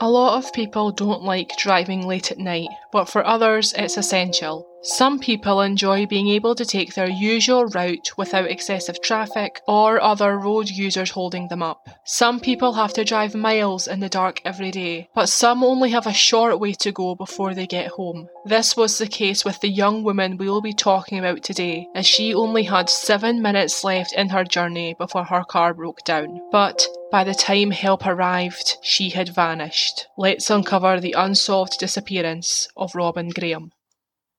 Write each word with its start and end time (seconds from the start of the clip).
A 0.00 0.08
lot 0.08 0.38
of 0.38 0.52
people 0.52 0.92
don't 0.92 1.24
like 1.24 1.56
driving 1.56 2.06
late 2.06 2.30
at 2.30 2.38
night, 2.38 2.68
but 2.92 3.06
for 3.06 3.26
others 3.26 3.74
it's 3.76 3.96
essential. 3.96 4.64
Some 4.80 5.18
people 5.18 5.60
enjoy 5.60 6.06
being 6.06 6.28
able 6.28 6.54
to 6.54 6.64
take 6.64 6.94
their 6.94 7.10
usual 7.10 7.64
route 7.66 8.12
without 8.16 8.48
excessive 8.48 9.02
traffic 9.02 9.60
or 9.66 10.00
other 10.00 10.38
road 10.38 10.70
users 10.70 11.10
holding 11.10 11.48
them 11.48 11.64
up. 11.64 11.88
Some 12.04 12.38
people 12.38 12.74
have 12.74 12.92
to 12.92 13.04
drive 13.04 13.34
miles 13.34 13.88
in 13.88 13.98
the 13.98 14.08
dark 14.08 14.40
every 14.44 14.70
day, 14.70 15.08
but 15.16 15.28
some 15.28 15.64
only 15.64 15.90
have 15.90 16.06
a 16.06 16.12
short 16.12 16.60
way 16.60 16.74
to 16.74 16.92
go 16.92 17.16
before 17.16 17.52
they 17.52 17.66
get 17.66 17.88
home. 17.88 18.28
This 18.44 18.76
was 18.76 18.98
the 18.98 19.08
case 19.08 19.44
with 19.44 19.58
the 19.60 19.68
young 19.68 20.04
woman 20.04 20.36
we 20.36 20.48
will 20.48 20.62
be 20.62 20.72
talking 20.72 21.18
about 21.18 21.42
today, 21.42 21.88
as 21.96 22.06
she 22.06 22.32
only 22.32 22.62
had 22.62 22.88
seven 22.88 23.42
minutes 23.42 23.82
left 23.82 24.12
in 24.12 24.28
her 24.28 24.44
journey 24.44 24.94
before 24.96 25.24
her 25.24 25.42
car 25.42 25.74
broke 25.74 26.04
down. 26.04 26.40
But 26.52 26.86
by 27.10 27.24
the 27.24 27.34
time 27.34 27.70
help 27.70 28.04
arrived, 28.04 28.76
she 28.82 29.10
had 29.10 29.30
vanished. 29.30 30.06
Let's 30.18 30.50
uncover 30.50 31.00
the 31.00 31.14
unsolved 31.16 31.78
disappearance 31.78 32.68
of 32.76 32.94
Robin 32.94 33.30
Graham. 33.30 33.72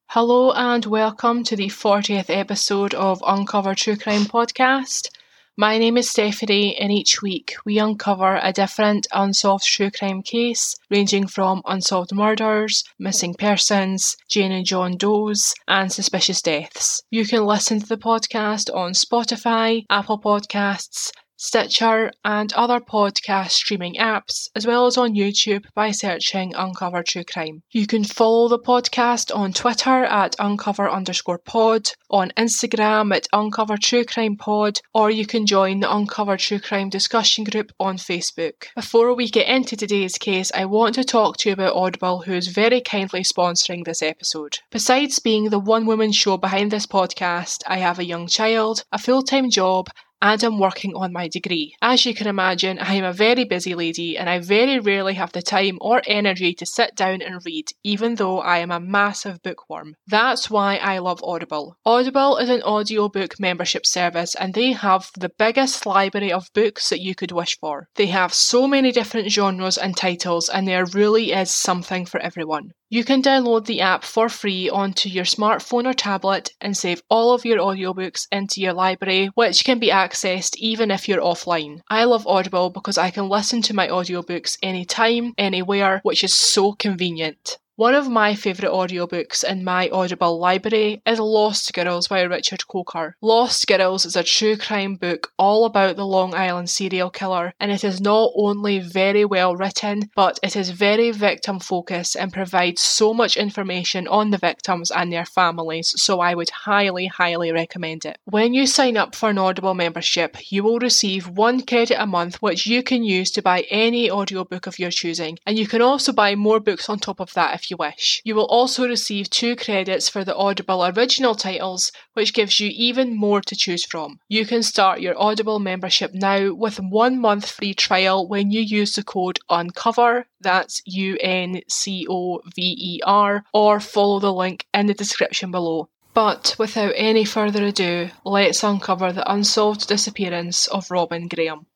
Hello 0.09 0.52
and 0.52 0.85
welcome 0.85 1.43
to 1.45 1.55
the 1.55 1.70
40th 1.70 2.29
episode 2.29 2.93
of 2.93 3.23
Uncover 3.26 3.73
True 3.73 3.95
Crime 3.95 4.26
Podcast. 4.26 5.09
My 5.57 5.77
name 5.79 5.98
is 5.98 6.09
Stephanie, 6.09 6.77
and 6.77 6.91
each 6.91 7.21
week 7.21 7.55
we 7.66 7.79
uncover 7.79 8.40
a 8.41 8.53
different 8.53 9.07
unsolved 9.12 9.65
true 9.65 9.90
crime 9.91 10.21
case, 10.21 10.76
ranging 10.90 11.27
from 11.27 11.63
unsolved 11.65 12.13
murders, 12.13 12.84
missing 12.99 13.34
persons, 13.34 14.15
Jane 14.29 14.51
and 14.51 14.65
John 14.65 14.95
Does, 14.95 15.54
and 15.67 15.91
suspicious 15.91 16.41
deaths. 16.41 17.01
You 17.09 17.26
can 17.26 17.45
listen 17.45 17.79
to 17.79 17.88
the 17.88 17.98
podcast 17.98 18.73
on 18.73 18.93
Spotify, 18.93 19.85
Apple 19.90 20.20
Podcasts, 20.21 21.12
Stitcher, 21.41 22.11
and 22.25 22.52
other 22.52 22.81
podcast 22.81 23.52
streaming 23.52 23.95
apps, 23.95 24.49
as 24.55 24.67
well 24.67 24.85
as 24.88 24.98
on 24.98 25.16
YouTube 25.16 25.63
by 25.73 25.89
searching 25.89 26.53
Uncover 26.53 27.02
True 27.02 27.23
Crime. 27.23 27.63
You 27.71 27.88
can 27.88 28.03
follow 28.03 28.49
the 28.49 28.59
podcast 28.59 29.34
on 29.34 29.54
Twitter 29.54 30.04
at 30.04 30.35
uncover 30.37 30.90
underscore 30.90 31.37
pod, 31.37 31.91
on 32.10 32.34
Instagram 32.35 33.15
at 33.15 33.29
Uncover 33.32 33.77
True 33.77 34.04
Crime 34.04 34.35
Pod, 34.35 34.82
or 34.93 35.10
you 35.10 35.26
can 35.26 35.45
join 35.45 35.79
the 35.79 35.95
Uncover 35.95 36.35
True 36.35 36.60
Crime 36.60 36.90
discussion 36.90 37.45
group 37.45 37.71
on 37.79 37.95
Facebook. 37.95 38.65
Before 38.76 39.15
we 39.15 39.29
get 39.29 39.48
into 39.48 39.77
today's 39.77 40.17
case, 40.17 40.51
I 40.54 40.65
want 40.65 40.95
to 40.95 41.05
talk 41.05 41.37
to 41.37 41.49
you 41.49 41.54
about 41.54 41.73
Audible, 41.73 42.20
who 42.23 42.34
is 42.34 42.49
very 42.49 42.82
kindly 42.82 43.21
sponsoring 43.21 43.85
this 43.85 44.01
episode. 44.01 44.60
Besides 44.71 45.20
being 45.20 45.45
the 45.45 45.60
one 45.60 45.85
woman 45.85 46.12
show 46.12 46.35
behind 46.35 46.71
this 46.71 46.85
podcast, 46.85 47.63
I 47.65 47.77
have 47.77 47.98
a 47.98 48.05
young 48.05 48.27
child, 48.27 48.84
a 48.91 48.98
full 48.98 49.23
time 49.23 49.49
job, 49.49 49.87
and 50.21 50.43
I'm 50.43 50.59
working 50.59 50.95
on 50.95 51.13
my 51.13 51.27
degree. 51.27 51.75
As 51.81 52.05
you 52.05 52.13
can 52.13 52.27
imagine, 52.27 52.79
I 52.79 52.95
am 52.95 53.05
a 53.05 53.13
very 53.13 53.45
busy 53.45 53.75
lady 53.75 54.17
and 54.17 54.29
I 54.29 54.39
very 54.39 54.79
rarely 54.79 55.13
have 55.13 55.31
the 55.31 55.41
time 55.41 55.77
or 55.81 56.01
energy 56.05 56.53
to 56.53 56.65
sit 56.65 56.95
down 56.95 57.21
and 57.21 57.45
read, 57.45 57.67
even 57.84 58.15
though 58.15 58.39
I 58.39 58.57
am 58.59 58.71
a 58.71 58.79
massive 58.79 59.41
bookworm. 59.41 59.95
That's 60.07 60.49
why 60.49 60.77
I 60.77 60.99
love 60.99 61.23
Audible. 61.23 61.76
Audible 61.85 62.37
is 62.37 62.49
an 62.49 62.63
audiobook 62.63 63.39
membership 63.39 63.85
service 63.85 64.35
and 64.35 64.53
they 64.53 64.73
have 64.73 65.09
the 65.17 65.31
biggest 65.38 65.85
library 65.85 66.31
of 66.31 66.53
books 66.53 66.89
that 66.89 67.01
you 67.01 67.16
could 67.16 67.31
wish 67.31 67.57
for. 67.59 67.88
They 67.95 68.07
have 68.07 68.33
so 68.33 68.67
many 68.67 68.91
different 68.91 69.31
genres 69.31 69.78
and 69.78 69.95
titles 69.95 70.50
and 70.50 70.67
there 70.67 70.85
really 70.85 71.31
is 71.31 71.51
something 71.51 72.06
for 72.06 72.19
everyone. 72.19 72.72
You 72.91 73.03
can 73.03 73.22
download 73.22 73.68
the 73.68 73.81
app 73.81 74.03
for 74.03 74.29
free 74.29 74.68
onto 74.68 75.09
your 75.09 75.23
smartphone 75.23 75.85
or 75.85 75.94
tablet 75.94 76.56
and 76.59 76.75
save 76.75 77.03
all 77.07 77.35
of 77.35 77.45
your 77.45 77.59
audiobooks 77.59 78.28
into 78.31 78.62
your 78.62 78.73
library, 78.73 79.28
which 79.35 79.63
can 79.63 79.78
be 79.78 79.90
accessed 79.90 80.56
even 80.56 80.90
if 80.90 81.07
you're 81.07 81.22
offline. 81.22 81.81
I 81.88 82.06
love 82.06 82.25
Audible 82.25 82.72
because 82.72 82.97
I 82.97 83.12
can 83.12 83.29
listen 83.29 83.62
to 83.62 83.75
my 83.75 83.88
audiobooks 83.88 84.57
anytime, 84.63 85.35
anywhere, 85.38 86.00
which 86.01 86.23
is 86.23 86.34
so 86.34 86.73
convenient. 86.73 87.59
One 87.80 87.96
of 87.96 88.09
my 88.09 88.35
favourite 88.35 88.74
audiobooks 88.74 89.41
in 89.41 89.63
my 89.63 89.88
Audible 89.88 90.38
library 90.38 91.02
is 91.06 91.18
Lost 91.18 91.72
Girls 91.74 92.09
by 92.09 92.24
Richard 92.24 92.63
Kolker. 92.69 93.13
Lost 93.22 93.66
Girls 93.67 94.03
is 94.03 94.17
a 94.17 94.23
true 94.23 94.57
crime 94.57 94.95
book 94.95 95.31
all 95.40 95.63
about 95.63 95.95
the 95.95 96.06
Long 96.06 96.35
Island 96.35 96.69
serial 96.69 97.09
killer, 97.09 97.53
and 97.57 97.72
it 97.72 97.85
is 97.85 98.01
not 98.01 98.34
only 98.35 98.79
very 98.79 99.23
well 99.23 99.56
written, 99.56 100.09
but 100.13 100.38
it 100.44 100.57
is 100.57 100.72
very 100.72 101.12
victim 101.12 101.62
focused 101.62 102.18
and 102.18 102.34
provides 102.34 102.84
so 102.84 103.13
much 103.13 103.38
information 103.38 104.09
on 104.09 104.31
the 104.31 104.38
victims 104.38 104.91
and 104.91 105.13
their 105.13 105.23
families, 105.23 105.94
so 105.95 106.19
I 106.19 106.35
would 106.35 106.50
highly, 106.50 107.07
highly 107.07 107.53
recommend 107.53 108.03
it. 108.03 108.18
When 108.25 108.53
you 108.53 108.68
sign 108.68 108.97
up 108.97 109.16
for 109.16 109.29
an 109.29 109.38
Audible 109.38 109.73
membership, 109.73 110.51
you 110.51 110.66
will 110.66 110.79
receive 110.79 111.29
one 111.29 111.62
credit 111.66 111.95
a 111.97 112.06
month 112.06 112.41
which 112.41 112.68
you 112.68 112.84
can 112.84 113.06
use 113.06 113.31
to 113.31 113.41
buy 113.41 113.62
any 113.69 114.12
audiobook 114.12 114.68
of 114.68 114.79
your 114.79 114.91
choosing, 114.91 115.39
and 115.45 115.57
you 115.57 115.66
can 115.66 115.81
also 115.81 116.12
buy 116.12 116.35
more 116.35 116.59
books 116.59 116.89
on 116.89 117.00
top 117.00 117.22
of 117.22 117.34
that 117.35 117.56
if 117.56 117.69
you 117.69 117.78
wish. 117.78 118.22
You 118.24 118.35
will 118.35 118.46
also 118.46 118.88
receive 118.88 119.30
two 119.30 119.56
credits 119.56 120.09
for 120.09 120.24
the 120.24 120.35
Audible 120.35 120.85
original 120.85 121.35
titles, 121.35 121.91
which 122.13 122.34
gives 122.34 122.59
you 122.59 122.69
even 122.74 123.16
more 123.16 123.41
to 123.41 123.56
choose 123.56 123.85
from. 123.85 124.19
You 124.28 124.46
can 124.46 124.63
start 124.63 125.02
your 125.02 125.19
Audible 125.22 125.59
membership 125.59 126.13
now 126.13 126.53
with 126.53 126.80
one 126.80 127.19
month 127.19 127.50
free 127.50 127.74
trial 127.74 128.28
when 128.28 128.52
you 128.52 128.62
use 128.62 128.94
the 128.94 129.03
code 129.03 129.40
UNCOVER, 129.50 130.25
that's 130.41 130.81
U 130.85 131.18
N 131.22 131.62
C 131.68 132.06
O 132.09 132.41
V 132.56 132.62
E 132.62 133.02
R, 133.06 133.44
or 133.53 133.80
follow 133.80 134.19
the 134.19 134.34
link 134.34 134.66
in 134.74 134.88
the 134.88 134.94
description 134.94 135.51
below. 135.51 135.90
But 136.13 136.56
without 136.57 136.94
any 136.96 137.24
further 137.24 137.63
ado, 137.63 138.09
let's 138.25 138.63
uncover 138.63 139.13
the 139.13 139.31
unsolved 139.31 139.88
disappearance 139.88 140.68
of 140.68 140.91
Robin 140.91 141.28
Graham. 141.28 141.68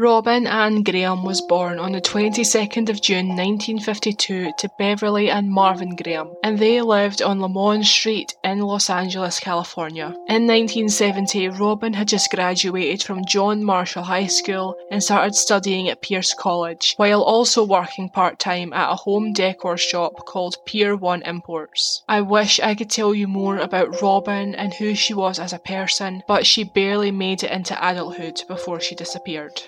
Robin 0.00 0.46
Ann 0.46 0.82
Graham 0.82 1.24
was 1.24 1.42
born 1.42 1.78
on 1.78 1.92
the 1.92 2.00
22nd 2.00 2.88
of 2.88 3.02
June 3.02 3.36
1952 3.36 4.52
to 4.56 4.70
Beverly 4.78 5.28
and 5.28 5.50
Marvin 5.50 5.94
Graham, 5.94 6.32
and 6.42 6.58
they 6.58 6.80
lived 6.80 7.20
on 7.20 7.42
Lamont 7.42 7.84
Street 7.84 8.34
in 8.42 8.60
Los 8.60 8.88
Angeles, 8.88 9.38
California. 9.38 10.06
In 10.26 10.46
1970, 10.46 11.50
Robin 11.50 11.92
had 11.92 12.08
just 12.08 12.30
graduated 12.30 13.02
from 13.02 13.26
John 13.26 13.62
Marshall 13.62 14.04
High 14.04 14.28
School 14.28 14.74
and 14.90 15.02
started 15.02 15.34
studying 15.34 15.90
at 15.90 16.00
Pierce 16.00 16.32
College, 16.32 16.94
while 16.96 17.22
also 17.22 17.62
working 17.62 18.08
part 18.08 18.38
time 18.38 18.72
at 18.72 18.90
a 18.90 18.96
home 18.96 19.34
decor 19.34 19.76
shop 19.76 20.24
called 20.24 20.64
Pier 20.64 20.96
1 20.96 21.24
Imports. 21.24 22.04
I 22.08 22.22
wish 22.22 22.58
I 22.58 22.74
could 22.74 22.88
tell 22.88 23.14
you 23.14 23.28
more 23.28 23.58
about 23.58 24.00
Robin 24.00 24.54
and 24.54 24.72
who 24.72 24.94
she 24.94 25.12
was 25.12 25.38
as 25.38 25.52
a 25.52 25.58
person, 25.58 26.22
but 26.26 26.46
she 26.46 26.64
barely 26.64 27.10
made 27.10 27.44
it 27.44 27.50
into 27.50 27.76
adulthood 27.86 28.40
before 28.48 28.80
she 28.80 28.94
disappeared. 28.94 29.60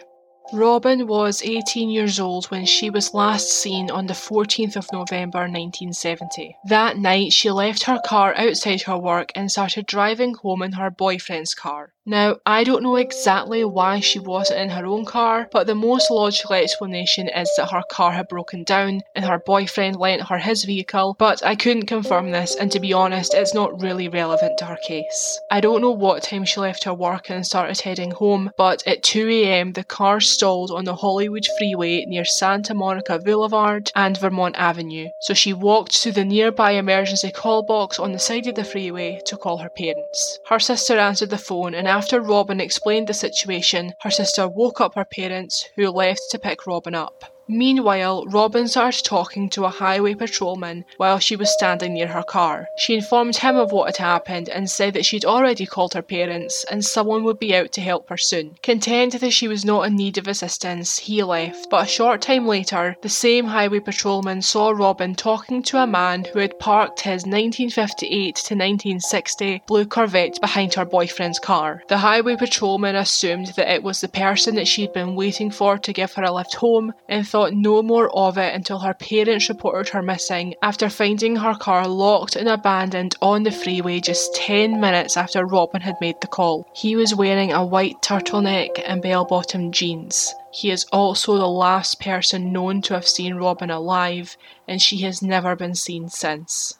Robin 0.52 1.06
was 1.06 1.42
18 1.42 1.88
years 1.88 2.20
old 2.20 2.44
when 2.46 2.66
she 2.66 2.90
was 2.90 3.14
last 3.14 3.48
seen 3.48 3.90
on 3.90 4.06
the 4.06 4.12
14th 4.12 4.76
of 4.76 4.92
November 4.92 5.40
1970. 5.40 6.58
That 6.66 6.98
night, 6.98 7.32
she 7.32 7.50
left 7.50 7.84
her 7.84 7.98
car 8.04 8.34
outside 8.36 8.82
her 8.82 8.98
work 8.98 9.32
and 9.34 9.50
started 9.50 9.86
driving 9.86 10.34
home 10.34 10.62
in 10.62 10.72
her 10.72 10.90
boyfriend's 10.90 11.54
car. 11.54 11.94
Now, 12.04 12.38
I 12.44 12.64
don't 12.64 12.82
know 12.82 12.96
exactly 12.96 13.64
why 13.64 14.00
she 14.00 14.18
wasn't 14.18 14.58
in 14.58 14.70
her 14.70 14.86
own 14.86 15.04
car, 15.04 15.48
but 15.52 15.68
the 15.68 15.76
most 15.76 16.10
logical 16.10 16.56
explanation 16.56 17.28
is 17.28 17.48
that 17.56 17.70
her 17.70 17.84
car 17.88 18.10
had 18.10 18.26
broken 18.26 18.64
down 18.64 19.02
and 19.14 19.24
her 19.24 19.38
boyfriend 19.38 19.94
lent 19.94 20.22
her 20.22 20.38
his 20.38 20.64
vehicle, 20.64 21.14
but 21.16 21.44
I 21.46 21.54
couldn't 21.54 21.86
confirm 21.86 22.32
this, 22.32 22.56
and 22.56 22.72
to 22.72 22.80
be 22.80 22.92
honest, 22.92 23.34
it's 23.34 23.54
not 23.54 23.80
really 23.80 24.08
relevant 24.08 24.58
to 24.58 24.64
her 24.64 24.78
case. 24.84 25.38
I 25.52 25.60
don't 25.60 25.80
know 25.80 25.92
what 25.92 26.24
time 26.24 26.44
she 26.44 26.58
left 26.58 26.82
her 26.84 26.94
work 26.94 27.30
and 27.30 27.46
started 27.46 27.80
heading 27.80 28.10
home, 28.10 28.50
but 28.58 28.82
at 28.84 29.04
2am 29.04 29.74
the 29.74 29.84
car 29.84 30.20
stalled 30.20 30.72
on 30.72 30.84
the 30.84 30.96
Hollywood 30.96 31.46
freeway 31.56 32.04
near 32.06 32.24
Santa 32.24 32.74
Monica 32.74 33.20
Boulevard 33.20 33.92
and 33.94 34.18
Vermont 34.18 34.56
Avenue, 34.58 35.06
so 35.20 35.34
she 35.34 35.52
walked 35.52 36.02
to 36.02 36.10
the 36.10 36.24
nearby 36.24 36.72
emergency 36.72 37.30
call 37.30 37.62
box 37.62 38.00
on 38.00 38.10
the 38.10 38.18
side 38.18 38.48
of 38.48 38.56
the 38.56 38.64
freeway 38.64 39.20
to 39.26 39.36
call 39.36 39.58
her 39.58 39.70
parents. 39.70 40.40
Her 40.48 40.58
sister 40.58 40.98
answered 40.98 41.30
the 41.30 41.38
phone 41.38 41.74
and 41.74 41.91
after 41.92 42.22
Robin 42.22 42.58
explained 42.58 43.06
the 43.06 43.12
situation, 43.12 43.92
her 44.00 44.10
sister 44.10 44.48
woke 44.48 44.80
up 44.80 44.94
her 44.94 45.04
parents, 45.04 45.68
who 45.76 45.90
left 45.90 46.22
to 46.30 46.38
pick 46.38 46.66
Robin 46.66 46.94
up. 46.94 47.41
Meanwhile, 47.52 48.24
Robin 48.28 48.66
started 48.66 49.04
talking 49.04 49.50
to 49.50 49.66
a 49.66 49.68
highway 49.68 50.14
patrolman 50.14 50.86
while 50.96 51.18
she 51.18 51.36
was 51.36 51.52
standing 51.52 51.92
near 51.92 52.06
her 52.06 52.22
car. 52.22 52.66
She 52.78 52.94
informed 52.94 53.36
him 53.36 53.56
of 53.56 53.72
what 53.72 53.88
had 53.94 53.98
happened 53.98 54.48
and 54.48 54.70
said 54.70 54.94
that 54.94 55.04
she'd 55.04 55.26
already 55.26 55.66
called 55.66 55.92
her 55.92 56.00
parents 56.00 56.64
and 56.70 56.82
someone 56.82 57.24
would 57.24 57.38
be 57.38 57.54
out 57.54 57.70
to 57.72 57.82
help 57.82 58.08
her 58.08 58.16
soon. 58.16 58.56
Content 58.62 59.20
that 59.20 59.32
she 59.32 59.48
was 59.48 59.66
not 59.66 59.86
in 59.86 59.96
need 59.96 60.16
of 60.16 60.26
assistance, 60.28 60.98
he 60.98 61.22
left, 61.22 61.68
but 61.68 61.84
a 61.84 61.90
short 61.90 62.22
time 62.22 62.46
later, 62.46 62.96
the 63.02 63.08
same 63.10 63.44
highway 63.44 63.80
patrolman 63.80 64.40
saw 64.40 64.70
Robin 64.70 65.14
talking 65.14 65.62
to 65.62 65.76
a 65.76 65.86
man 65.86 66.24
who 66.24 66.38
had 66.38 66.58
parked 66.58 67.02
his 67.02 67.26
1958 67.26 68.34
to 68.34 68.54
1960 68.54 69.62
blue 69.66 69.84
Corvette 69.84 70.40
behind 70.40 70.72
her 70.72 70.86
boyfriend's 70.86 71.38
car. 71.38 71.82
The 71.88 71.98
highway 71.98 72.36
patrolman 72.36 72.96
assumed 72.96 73.48
that 73.56 73.70
it 73.70 73.82
was 73.82 74.00
the 74.00 74.08
person 74.08 74.54
that 74.54 74.68
she'd 74.68 74.94
been 74.94 75.14
waiting 75.14 75.50
for 75.50 75.76
to 75.76 75.92
give 75.92 76.14
her 76.14 76.22
a 76.22 76.32
lift 76.32 76.54
home 76.54 76.94
and 77.08 77.28
thought 77.28 77.41
thought 77.42 77.54
no 77.54 77.82
more 77.82 78.08
of 78.16 78.38
it 78.38 78.54
until 78.54 78.78
her 78.78 78.94
parents 78.94 79.48
reported 79.48 79.88
her 79.88 80.00
missing 80.00 80.54
after 80.62 80.88
finding 80.88 81.34
her 81.34 81.54
car 81.54 81.88
locked 81.88 82.36
and 82.36 82.48
abandoned 82.48 83.16
on 83.20 83.42
the 83.42 83.50
freeway 83.50 83.98
just 83.98 84.32
10 84.36 84.80
minutes 84.80 85.16
after 85.16 85.44
Robin 85.44 85.80
had 85.80 85.96
made 86.00 86.14
the 86.20 86.28
call. 86.28 86.68
He 86.72 86.94
was 86.94 87.16
wearing 87.16 87.52
a 87.52 87.66
white 87.66 88.00
turtleneck 88.00 88.80
and 88.86 89.02
bell 89.02 89.24
bottom 89.24 89.72
jeans. 89.72 90.32
He 90.52 90.70
is 90.70 90.86
also 90.92 91.36
the 91.36 91.48
last 91.48 92.00
person 92.00 92.52
known 92.52 92.80
to 92.82 92.94
have 92.94 93.08
seen 93.08 93.34
Robin 93.34 93.70
alive, 93.70 94.36
and 94.68 94.80
she 94.80 94.98
has 94.98 95.20
never 95.20 95.56
been 95.56 95.74
seen 95.74 96.10
since. 96.10 96.78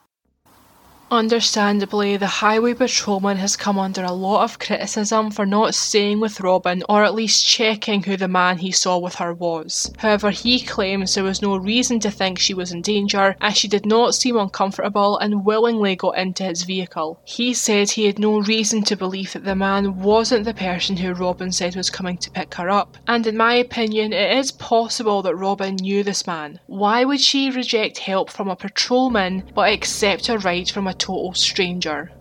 Understandably, 1.13 2.17
the 2.17 2.27
highway 2.27 2.73
patrolman 2.73 3.37
has 3.37 3.55
come 3.55 3.79
under 3.79 4.03
a 4.03 4.13
lot 4.13 4.45
of 4.45 4.59
criticism 4.59 5.31
for 5.31 5.45
not 5.45 5.75
staying 5.75 6.21
with 6.21 6.41
Robin 6.41 6.83
or 6.89 7.05
at 7.05 7.15
least 7.15 7.47
checking 7.47 8.03
who 8.03 8.17
the 8.17 8.27
man 8.27 8.57
he 8.57 8.73
saw 8.73 8.97
with 8.97 9.17
her 9.17 9.35
was. 9.35 9.93
However, 9.99 10.31
he 10.31 10.59
claims 10.59 11.15
there 11.15 11.23
was 11.23 11.43
no 11.43 11.59
reason 11.59 12.01
to 12.01 12.11
think 12.11 12.39
she 12.39 12.55
was 12.55 12.73
in 12.73 12.81
danger 12.81 13.37
as 13.43 13.59
she 13.59 13.69
did 13.69 13.85
not 13.85 14.15
seem 14.15 14.39
uncomfortable 14.39 15.19
and 15.19 15.45
willingly 15.45 15.97
got 15.97 16.17
into 16.17 16.45
his 16.45 16.63
vehicle. 16.63 17.21
He 17.25 17.53
said 17.53 17.91
he 17.91 18.07
had 18.07 18.19
no 18.19 18.41
reason 18.41 18.83
to 18.85 18.97
believe 18.97 19.35
that 19.35 19.45
the 19.45 19.55
man 19.55 20.01
wasn't 20.01 20.47
the 20.47 20.55
person 20.55 20.97
who 20.97 21.13
Robin 21.13 21.53
said 21.53 21.77
was 21.77 21.91
coming 21.91 22.17
to 22.17 22.31
pick 22.31 22.55
her 22.55 22.71
up, 22.71 22.97
and 23.07 23.27
in 23.27 23.37
my 23.37 23.53
opinion, 23.53 24.15
it 24.15 24.39
is 24.39 24.51
possible 24.51 25.21
that 25.21 25.37
Robin 25.37 25.75
knew 25.75 26.03
this 26.03 26.27
man. 26.27 26.59
Why 26.69 27.05
would 27.05 27.21
she 27.21 27.51
reject 27.51 27.99
help 27.99 28.31
from 28.31 28.49
a 28.49 28.57
patrolman 28.57 29.43
but 29.55 29.71
accept 29.71 30.31
a 30.31 30.39
ride 30.39 30.71
from 30.71 30.87
a 30.87 31.02
total 31.03 31.35
stranger. 31.35 32.13